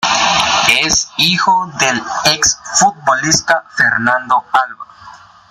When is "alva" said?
4.51-4.87